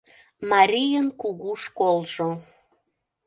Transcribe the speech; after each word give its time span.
МАРИЙЫН 0.49 1.07
КУГУ 1.21 1.51
ШКОЛЖО 1.63 2.29